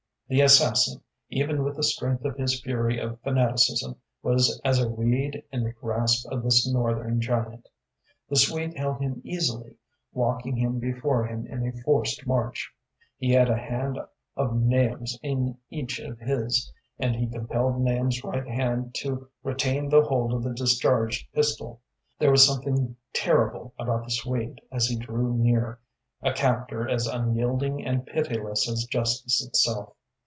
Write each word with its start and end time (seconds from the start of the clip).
The 0.31 0.39
assassin, 0.39 1.01
even 1.27 1.61
with 1.65 1.75
the 1.75 1.83
strength 1.83 2.23
of 2.23 2.37
his 2.37 2.61
fury 2.61 2.97
of 3.01 3.19
fanaticism, 3.19 3.97
was 4.23 4.61
as 4.63 4.79
a 4.79 4.87
reed 4.89 5.43
in 5.51 5.65
the 5.65 5.73
grasp 5.73 6.25
of 6.31 6.41
this 6.41 6.65
Northern 6.71 7.19
giant. 7.19 7.67
The 8.29 8.37
Swede 8.37 8.77
held 8.77 9.01
him 9.01 9.19
easily, 9.25 9.75
walking 10.13 10.55
him 10.55 10.79
before 10.79 11.25
him 11.25 11.45
in 11.47 11.67
a 11.67 11.73
forced 11.83 12.25
march. 12.25 12.71
He 13.17 13.31
had 13.33 13.49
a 13.49 13.57
hand 13.57 13.99
of 14.37 14.55
Nahum's 14.55 15.19
in 15.21 15.57
each 15.69 15.99
of 15.99 16.17
his, 16.19 16.71
and 16.97 17.13
he 17.13 17.27
compelled 17.27 17.81
Nahum's 17.81 18.23
right 18.23 18.47
hand 18.47 18.95
to 19.01 19.27
retain 19.43 19.89
the 19.89 20.03
hold 20.03 20.31
of 20.33 20.43
the 20.43 20.53
discharged 20.53 21.27
pistol. 21.33 21.81
There 22.19 22.31
was 22.31 22.47
something 22.47 22.95
terrible 23.11 23.73
about 23.77 24.05
the 24.05 24.11
Swede 24.11 24.61
as 24.71 24.85
he 24.85 24.95
drew 24.95 25.33
near, 25.35 25.81
a 26.21 26.31
captor 26.31 26.87
as 26.87 27.05
unyielding 27.05 27.85
and 27.85 28.05
pitiless 28.05 28.69
as 28.71 28.85
justice 28.85 29.45
itself. 29.45 29.93